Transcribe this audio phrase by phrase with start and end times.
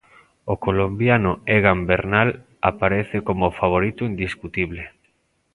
[0.53, 2.29] O colombiano Egan Bernal
[2.71, 4.83] aparece como o favorito indiscutible.